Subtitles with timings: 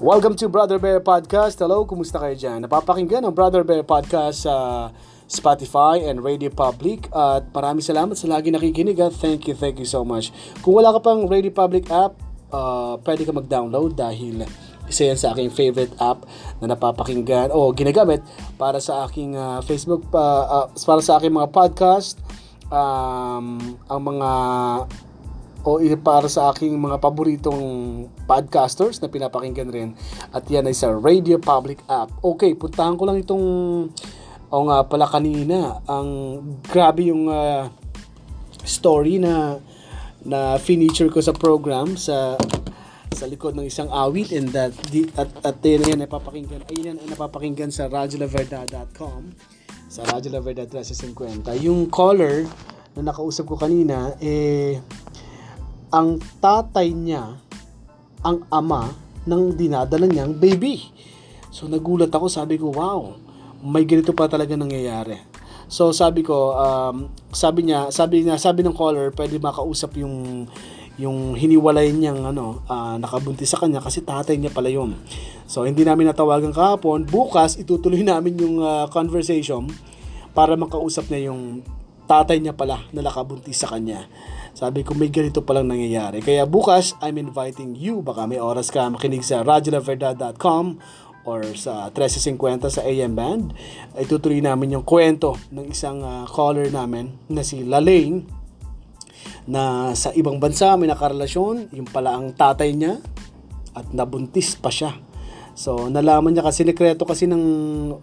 [0.00, 1.60] Welcome to Brother Bear Podcast.
[1.60, 2.64] Hello, kumusta kayo dyan?
[2.64, 4.88] Napapakinggan ang Brother Bear Podcast sa
[5.28, 9.84] Spotify and Radio Public at maraming salamat sa lagi nakikinig at thank you, thank you
[9.84, 10.32] so much.
[10.64, 12.16] Kung wala ka pang Radio Public app,
[12.48, 14.48] uh, pwede ka mag-download dahil
[14.88, 16.24] isa yan sa aking favorite app
[16.64, 18.24] na napapakinggan o ginagamit
[18.56, 22.16] para sa aking uh, Facebook, uh, uh, para sa aking mga podcast,
[22.72, 24.30] um, ang mga
[25.64, 27.62] o para sa aking mga paboritong
[28.24, 29.88] podcasters na pinapakinggan rin
[30.32, 32.08] at yan ay sa Radio Public app.
[32.24, 33.46] Okay, puntahan ko lang itong
[34.50, 37.70] o nga pala kanina ang grabe yung uh,
[38.66, 39.60] story na
[40.26, 42.36] na feature ko sa program sa
[43.14, 46.96] sa likod ng isang awit and that di, at at yan ay napapakinggan ay yan
[46.98, 49.34] ay napapakinggan sa radiolaverdad.com
[49.90, 52.46] sa Radyo La Verdad 1350 yung caller
[52.94, 54.78] na nakausap ko kanina eh
[55.90, 57.38] ang tatay niya
[58.22, 58.94] ang ama
[59.26, 60.80] ng dinadala niyang baby.
[61.50, 63.18] So nagulat ako, sabi ko, wow,
[63.60, 65.18] may ganito pa talaga nangyayari.
[65.70, 70.46] So sabi ko, um, sabi niya, sabi niya, sabi ng caller, pwede makausap yung
[71.00, 74.98] yung hiniwalay niyang ano, uh, nakabuntis sa kanya kasi tatay niya pala yun.
[75.48, 77.08] So hindi namin natawagan kahapon.
[77.08, 79.70] Bukas itutuloy namin yung uh, conversation
[80.36, 81.64] para makausap niya yung
[82.10, 84.10] tatay niya pala na nakabuntis sa kanya.
[84.50, 86.18] Sabi ko, may ganito palang nangyayari.
[86.18, 90.82] Kaya bukas, I'm inviting you, baka may oras ka makinig sa radiolaverdad.com
[91.22, 93.54] or sa 1350 sa AM Band.
[93.94, 98.26] Ay tutuloy namin yung kwento ng isang uh, caller namin na si Lalaine
[99.46, 102.98] na sa ibang bansa may nakarelasyon, yung pala ang tatay niya
[103.70, 104.98] at nabuntis pa siya.
[105.54, 107.44] So, nalaman niya kasi, sekreto kasi ng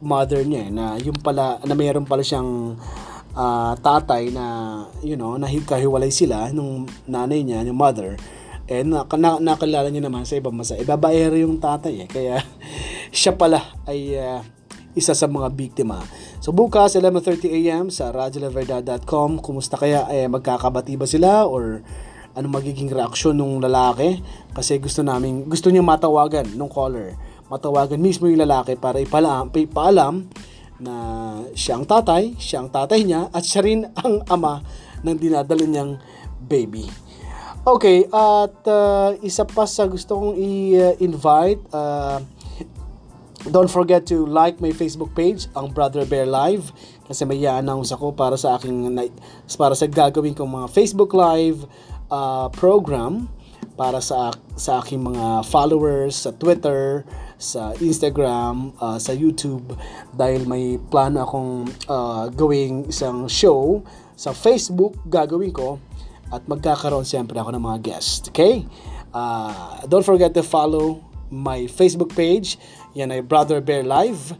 [0.04, 2.78] mother niya eh, na yung pala, na mayroon pala siyang
[3.38, 4.46] uh, tatay na
[5.06, 8.18] you know nahikahiwalay sila nung nanay niya yung mother
[8.68, 12.08] eh na, na, nakilala niyo naman sa ibang masa ibabaero yung tatay eh.
[12.12, 12.44] Kaya
[13.16, 14.44] siya pala ay uh,
[14.92, 16.04] isa sa mga biktima.
[16.44, 20.12] So bukas 11:30 AM sa radiolaverdad.com kumusta kaya?
[20.12, 21.80] Eh magkakabati ba sila or
[22.36, 24.20] ano magiging reaksyon ng lalaki?
[24.52, 27.16] Kasi gusto namin gusto niya matawagan ng caller.
[27.48, 30.28] Matawagan mismo yung lalaki para ipaalam, ipaalam
[30.78, 30.96] na
[31.58, 34.62] siya ang tatay, siya ang tatay niya, at siya rin ang ama
[35.02, 35.98] ng dinadala niyang
[36.42, 36.86] baby.
[37.68, 42.24] Okay, at uh, isa pa sa gusto kong i-invite, uh,
[43.52, 46.72] don't forget to like my Facebook page, ang Brother Bear Live,
[47.08, 48.96] kasi may i-announce ako para sa aking,
[49.60, 51.68] para sa gagawin kong mga Facebook Live
[52.08, 53.28] uh, program
[53.78, 57.06] para sa sa aking mga followers sa Twitter,
[57.38, 59.78] sa Instagram, uh, sa YouTube
[60.18, 63.86] dahil may plano akong uh, gawing isang show
[64.18, 65.78] sa Facebook gagawin ko
[66.34, 68.34] at magkakaroon siyempre ako ng mga guest.
[68.34, 68.66] Okay?
[69.14, 72.58] Uh, don't forget to follow my Facebook page.
[72.98, 74.36] Yan ay Brother Bear Live.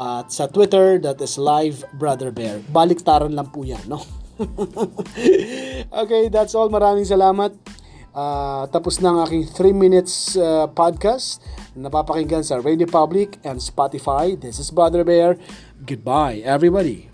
[0.00, 2.64] At sa Twitter, that is Live Brother Bear.
[2.72, 4.00] Baliktaran lang po yan, no?
[6.02, 6.72] okay, that's all.
[6.72, 7.52] Maraming salamat.
[8.10, 11.38] Uh, tapos na ang aking 3 minutes uh, podcast
[11.78, 14.34] napapakinggan sa Radio Public and Spotify.
[14.34, 15.38] This is Brother Bear.
[15.86, 17.09] Goodbye, everybody.